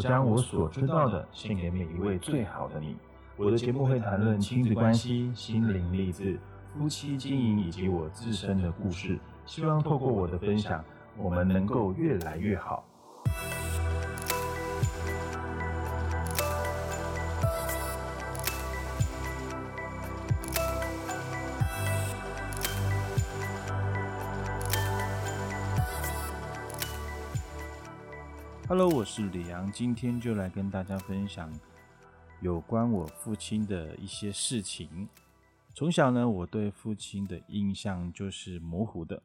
[0.00, 2.96] 将我所知道的献给每一位最好的你。
[3.36, 9.18] 我的节目会谈论亲子关系、心灵励志、夫妻经营以及我自身的故事。
[9.46, 10.84] 希望透过我的分享，
[11.16, 12.84] 我们能够越来越好。
[28.70, 31.52] Hello，我是李阳，今天就来跟大家分享
[32.40, 35.08] 有关我父亲的一些事情。
[35.74, 39.20] 从小呢，我对父亲的印象就是模糊的，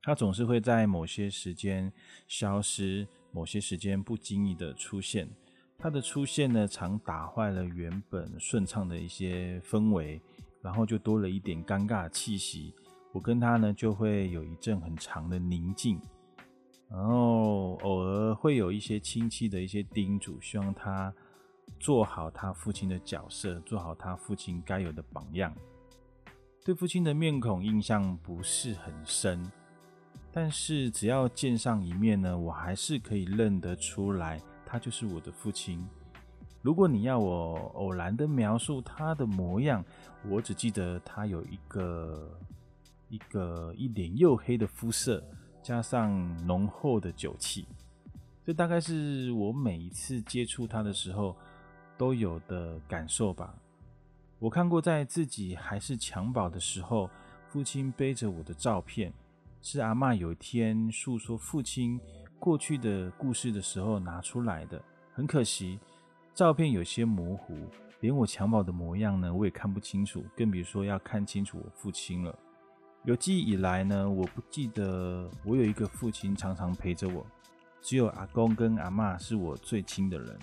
[0.00, 1.92] 他总是会在某些时间
[2.26, 5.28] 消失，某些时间不经意的出现。
[5.76, 10.18] 他的出现呢，常打坏了原本顺畅的一些氛围，
[10.62, 12.74] 然后就多了一点尴尬气息。
[13.12, 16.00] 我跟他呢，就会有一阵很长的宁静。
[16.90, 21.14] 然后偶尔会有一些亲戚的一些叮嘱，希望他
[21.78, 25.54] 做好他父亲的角色，做好他父亲该有的榜样。
[26.64, 29.50] 对父亲的面孔印象不是很深，
[30.32, 35.88] 但是只要见上一面呢，我还是可以认得出来，他就是我的父亲。
[36.60, 39.82] 如果你要我偶然的描述他的模样，
[40.28, 42.38] 我只记得他有一个
[43.08, 45.24] 一个一脸黝黑的肤色。
[45.62, 47.66] 加上浓厚的酒气，
[48.44, 51.36] 这大概是我每一次接触他的时候
[51.98, 53.54] 都有的感受吧。
[54.38, 57.10] 我看过在自己还是襁褓的时候，
[57.48, 59.12] 父亲背着我的照片，
[59.60, 62.00] 是阿妈有一天诉说父亲
[62.38, 64.82] 过去的故事的时候拿出来的。
[65.12, 65.78] 很可惜，
[66.32, 67.54] 照片有些模糊，
[68.00, 72.38] 连我襁褓的模样呢，我也看不清楚，更别说要看清楚我父亲了。
[73.04, 77.24] 有记忆以来呢，我不记得我有一个父亲常常陪着我，
[77.80, 80.38] 只有阿公跟阿妈是我最亲的人。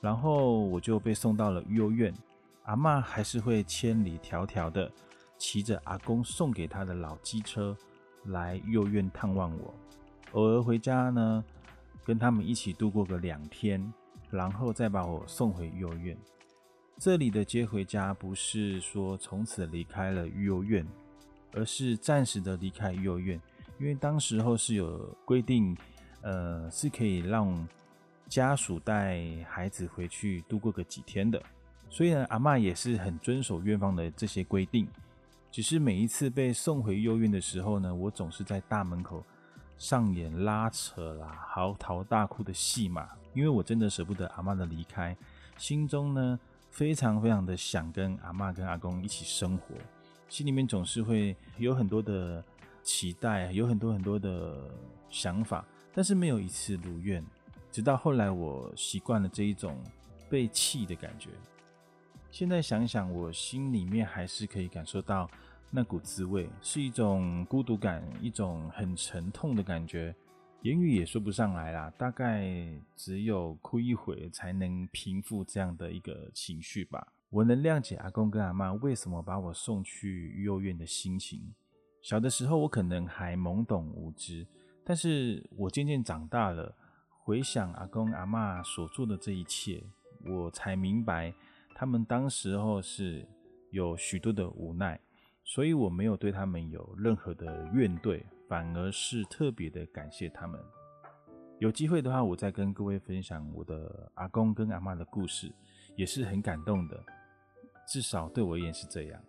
[0.00, 2.14] 然后我就被送到了育幼院，
[2.64, 4.88] 阿妈还是会千里迢迢的
[5.36, 7.76] 骑着阿公送给他的老机车
[8.26, 9.74] 来幼院探望我。
[10.32, 11.44] 偶尔回家呢，
[12.04, 13.92] 跟他们一起度过个两天，
[14.30, 16.16] 然后再把我送回育幼院。
[16.98, 20.86] 这里的接回家不是说从此离开了育幼院。
[21.56, 23.40] 而是暂时的离开幼儿园，
[23.80, 25.76] 因为当时候是有规定，
[26.20, 27.66] 呃，是可以让
[28.28, 31.42] 家属带孩子回去度过个几天的。
[31.88, 34.86] 所以呢，阿妈也是很遵守院方的这些规定。
[35.50, 39.24] 只是每一次被送回幼儿园的时候呢，我总是在大门口
[39.78, 45.16] 上演拉扯啦、嚎啕大哭的戏码，因为我真的舍不得阿妈的离开，
[45.56, 46.38] 心中呢
[46.70, 49.74] 非常非常的想跟阿妈跟阿公一起生活。
[50.28, 52.44] 心里面总是会有很多的
[52.82, 54.68] 期待，有很多很多的
[55.08, 57.24] 想法，但是没有一次如愿。
[57.70, 59.78] 直到后来，我习惯了这一种
[60.28, 61.30] 被气的感觉。
[62.30, 65.30] 现在想想，我心里面还是可以感受到
[65.70, 70.14] 那股滋味，是一种孤独感，一种很沉痛的感觉，
[70.62, 71.92] 言语也说不上来啦。
[71.96, 77.06] 大概只有哭一会才能平复这样的一个情绪吧。
[77.30, 81.54] 我能谅解阿公跟阿妈为什么把我送去幼儿园的心情。
[82.00, 84.46] 小的时候，我可能还懵懂无知，
[84.84, 86.76] 但是我渐渐长大了，
[87.08, 89.82] 回想阿公阿妈所做的这一切，
[90.24, 91.34] 我才明白
[91.74, 93.26] 他们当时候是
[93.72, 95.00] 有许多的无奈，
[95.42, 100.60] 所以我没有对他们有任何的怨怼，反而是特别的感谢他们。
[101.58, 105.52] 有机会的话，我再跟各位分享我的阿公跟阿妈的故事，
[105.96, 107.04] 也是很感动的。
[107.88, 109.22] 至少对我而言是这样。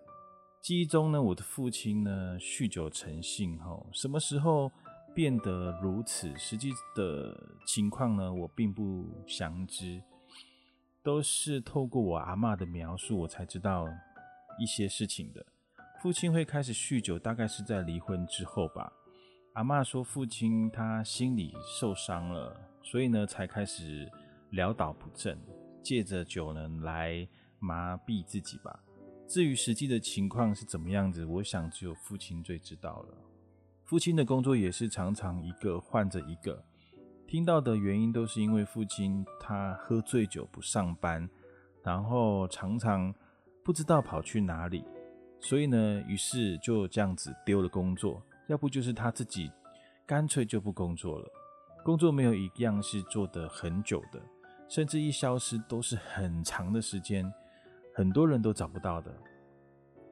[0.62, 4.72] 记忆中呢，我的父亲呢酗酒成性，吼，什么时候
[5.16, 6.36] 变得如此？
[6.38, 10.02] 实际的情况呢，我并不详知，
[11.04, 13.88] 都是透过我阿妈的描述，我才知道
[14.60, 15.46] 一些事情的。
[16.02, 18.92] 父亲会开始酗酒，大概是在离婚之后吧。
[19.54, 24.12] 阿妈说，父亲他心里受伤了，所以呢，才开始
[24.52, 25.40] 潦倒不振，
[25.88, 27.28] 借着酒呢来。
[27.60, 28.84] 麻痹自己吧。
[29.28, 33.18] 至于实际的情况是怎么样子，我想只有父亲最知道了。
[33.84, 36.63] 父亲的工作也是常常一个换着一个，
[37.25, 41.28] 听到的原因都是因为父亲他喝醉酒不上班，
[41.81, 43.12] 然后常常
[43.63, 44.86] 不知道跑去哪里，
[45.39, 48.22] 所以呢，于是就这样子丢了工作。
[48.45, 49.51] 要不就是他自己
[50.06, 51.28] 干脆就不工作了，
[51.84, 54.22] 工作没有一样是做得很久的，
[54.68, 57.31] 甚至一消失都是很长的时间。
[57.94, 59.12] 很多人都找不到的。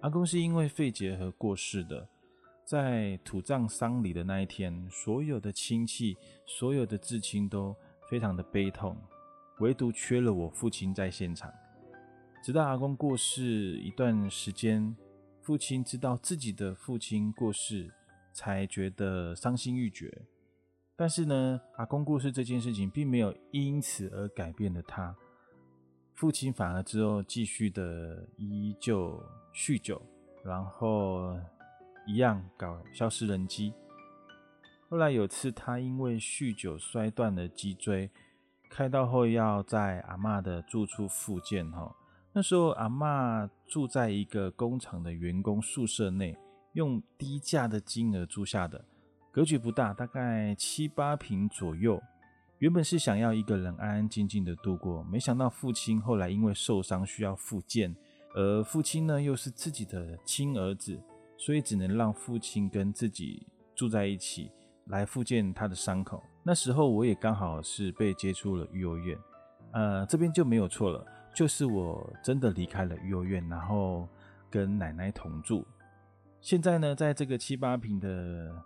[0.01, 2.07] 阿公是因为肺结核过世的，
[2.65, 7.75] 在土葬丧礼的那一天，所有的亲戚、所有的至亲都
[8.09, 8.97] 非常的悲痛，
[9.59, 11.53] 唯独缺了我父亲在现场。
[12.43, 13.43] 直到阿公过世
[13.79, 14.95] 一段时间，
[15.41, 17.91] 父亲知道自己的父亲过世，
[18.33, 20.11] 才觉得伤心欲绝。
[20.97, 25.15] 但是呢，阿公过世这件事情并没有因此而改变了他。
[26.13, 29.21] 父亲反而之后继续的依旧
[29.53, 30.01] 酗酒，
[30.43, 31.37] 然后
[32.07, 33.73] 一样搞消失人机。
[34.87, 38.09] 后来有次他因为酗酒摔断了脊椎，
[38.69, 41.69] 开刀后要在阿妈的住处复健。
[41.71, 41.93] 哈，
[42.31, 46.37] 那时候阿妈住在一个工厂的员工宿舍内，
[46.71, 48.85] 用低价的金额租下的。
[49.35, 52.01] 格局不大，大概七八平左右。
[52.59, 57.93] 原本是想要一个人安安静静的度过，没想到父亲后来因为受伤需要复健，
[58.33, 60.97] 而父亲呢又是自己的亲儿子，
[61.35, 63.45] 所以只能让父亲跟自己
[63.75, 64.49] 住在一起
[64.85, 66.23] 来复健他的伤口。
[66.41, 69.17] 那时候我也刚好是被接触了育幼院，
[69.73, 74.07] 呃，这边就没有错了，就是我真的离开了育幼院，然后
[74.49, 75.67] 跟奶奶同住。
[76.39, 78.63] 现在呢，在这个七八平的。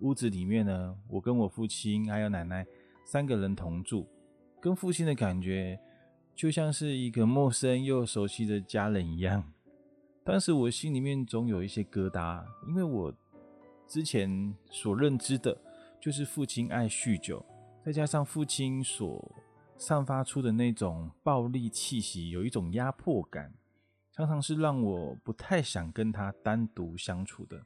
[0.00, 2.66] 屋子里面呢，我跟我父亲还有奶奶
[3.04, 4.06] 三个人同住，
[4.60, 5.78] 跟父亲的感觉
[6.34, 9.52] 就像是一个陌生又熟悉的家人一样。
[10.24, 13.14] 当时我心里面总有一些疙瘩，因为我
[13.86, 15.56] 之前所认知的
[16.00, 17.44] 就是父亲爱酗酒，
[17.84, 19.32] 再加上父亲所
[19.78, 23.54] 散发出的那种暴力气息，有一种压迫感，
[24.12, 27.64] 常常是让我不太想跟他单独相处的。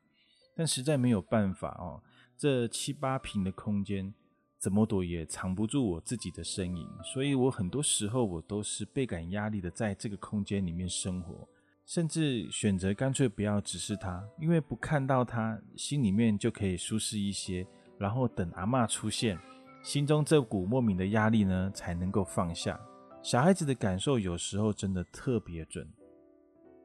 [0.54, 2.02] 但实在没有办法哦。
[2.40, 4.14] 这七八平的空间，
[4.58, 11.46] 怎么躲也藏不住我自己的身影，所以我很多时候我都是倍感压力的，在这个空间里面生活，
[11.84, 17.66] 甚至选择干脆不要直视他，因为不看到他，心里面就可以舒适一些，
[17.98, 19.38] 然后等阿妈出现，
[19.82, 22.80] 心中这股莫名的压力呢才能够放下。
[23.22, 25.86] 小孩子的感受有时候真的特别准，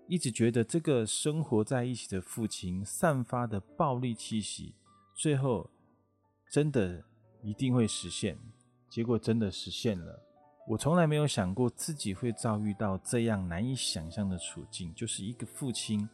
[0.10, 4.76] 一直觉得这个生活在一起的父亲散发的暴力气息。
[5.16, 5.70] 最后，
[6.52, 7.04] 真的
[7.42, 8.38] 一定会实现。
[8.90, 10.22] 结果真的实现了。
[10.68, 16.08] 我从来没有想过自己会遭遇到这样难以想象的处境，就是一个父亲，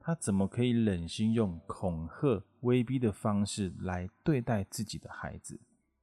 [0.00, 5.60] 他怎么可以忍心用恐吓、威逼的方式来对待自己的孩子？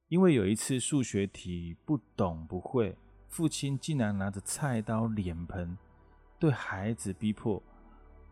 [0.08, 2.96] 因为有一次数学题不懂不会，
[3.28, 5.76] 父亲竟然拿着菜刀、脸盆
[6.38, 7.62] 对孩子逼迫，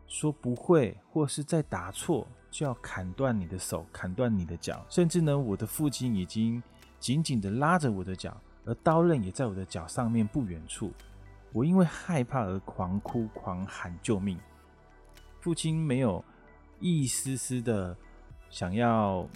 [0.07, 2.27] 说不会或是在打错。
[2.53, 6.61] 就要砍断你的手，砍断你的脚，甚至呢，我的父亲已经
[6.99, 10.93] 紧紧的拉着我的脚，而刀刃也在我的脚上面不远处。
[11.51, 14.39] 我因为害怕而狂哭狂喊救命。
[15.41, 16.23] 父亲没有
[16.79, 17.97] 一丝丝的
[18.51, 19.27] 想要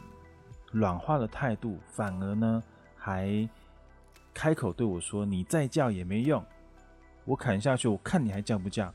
[0.71, 2.63] 软化的态度，反而呢
[2.95, 3.49] 还
[4.31, 6.45] 开口对我说：“你再叫也没用，
[7.25, 8.93] 我砍下去，我看你还叫不叫。”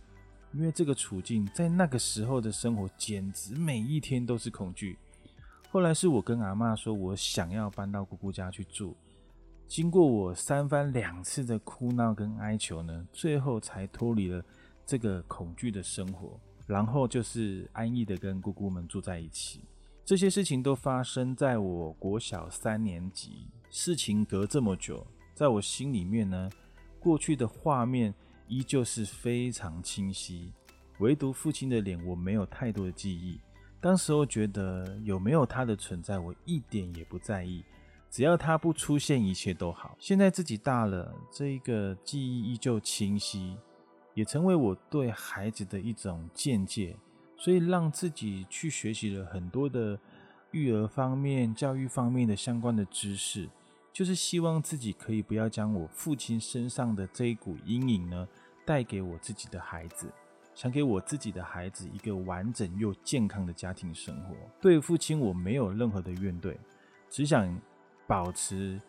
[0.54, 4.98] 因为这个处境，在那个时候的生活，简直每一天都是恐惧。
[5.70, 8.94] 后来是我跟阿妈说，我想要搬到姑姑家去住。
[9.66, 14.44] 经过我三番两次的哭闹跟哀求呢，最后才脱离了
[14.84, 19.64] 这个恐惧的生活，然后就是安逸的跟姑姑们住在一起。
[20.04, 23.46] 这些事情都发生在我国小三年级。
[23.70, 26.50] 事情隔这么久，在我心里面呢，
[27.00, 28.12] 过去的画面。
[28.52, 30.52] 依旧是非常清晰，
[30.98, 33.40] 唯独父亲的脸，我没有太多的记忆。
[33.80, 37.64] 当时候觉得有没有他的存在，我一点也不在意，
[38.10, 39.96] 只要他不出现，一切都好。
[39.98, 43.56] 现在自己大了，这个记忆依旧清晰，
[44.12, 46.94] 也成为我对孩子的一种见解，
[47.38, 49.98] 所以让自己去学习了很多的
[50.50, 53.48] 育儿方面、教育方面的相关的知识，
[53.94, 58.28] 就是希望自己可以不要将我父亲身上的这一股阴影呢。
[58.64, 60.10] 带给我自己的孩子，
[60.54, 64.36] 想给我自己的孩子一个完整又健康的家庭生活。
[64.60, 66.56] 对父亲，我没有任何的怨怼，
[67.10, 67.60] 只想
[68.06, 68.80] 保持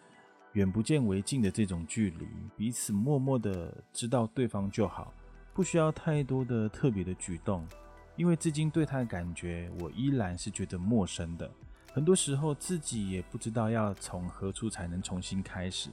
[0.52, 5.12] 远不见为近的这种距离，彼此默默的知道对方就好，
[5.54, 7.68] 不需要太多的特别的举动。
[8.16, 11.50] 因为至今对他的感觉，我依然是觉得陌生的。
[11.92, 15.90] 很多时候自己也不知道要从何处才能重新开始，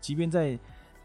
[0.00, 0.58] 即便在。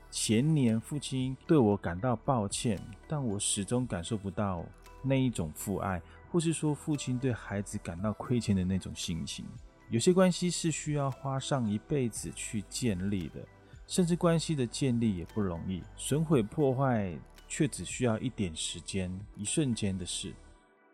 [0.09, 4.65] 前年父亲对我感到抱歉，但我始终感受不到
[5.01, 9.45] 那一种父爱，或是说父亲对孩子感到亏欠的那种心情。
[9.89, 13.45] 有些关系是需要花上一辈子去建立的，
[13.85, 17.13] 甚至关系的建立也不容易，损毁破坏
[17.47, 20.33] 却只需要一点时间、一瞬间的事。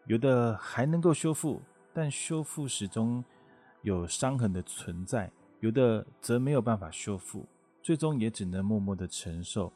[0.05, 1.62] 有的还能够修复，
[1.93, 3.24] 但修复始终
[3.84, 5.27] 有伤痕的存在；
[5.60, 7.46] 有的则没有办法修复。
[7.84, 9.72] 最终也只能默默的承受，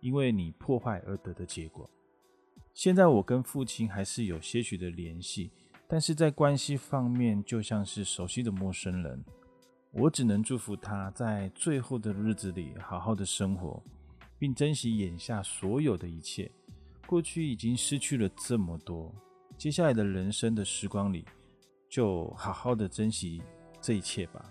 [0.00, 1.88] 因为你破坏而得的结果。
[2.72, 5.50] 现在我跟父亲还是有些许的联系，
[5.86, 9.22] 但是在关系方面就像是熟悉的陌生人。
[9.92, 13.82] 我只能祝福他在最后的日子里好好的生活，
[14.38, 16.50] 并珍惜眼下所有的一切。
[17.06, 19.12] 过去已经失去了这么多，
[19.58, 21.26] 接下来的人生的时光里，
[21.88, 23.42] 就好好的珍惜
[23.80, 24.48] 这一切吧。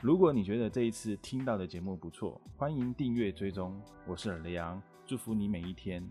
[0.00, 3.76] 如果你觉得这一次听到的节目不错，欢迎订阅追踪。
[4.06, 6.08] 我是尔雷昂，祝福你每一天。